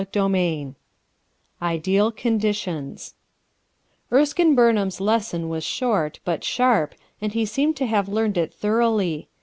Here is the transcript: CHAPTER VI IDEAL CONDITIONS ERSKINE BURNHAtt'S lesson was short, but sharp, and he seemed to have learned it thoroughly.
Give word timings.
CHAPTER 0.01 0.27
VI 0.29 0.73
IDEAL 1.61 2.11
CONDITIONS 2.13 3.13
ERSKINE 4.11 4.55
BURNHAtt'S 4.55 4.99
lesson 4.99 5.47
was 5.47 5.63
short, 5.63 6.19
but 6.25 6.43
sharp, 6.43 6.95
and 7.21 7.33
he 7.33 7.45
seemed 7.45 7.75
to 7.75 7.85
have 7.85 8.09
learned 8.09 8.35
it 8.35 8.51
thoroughly. 8.51 9.27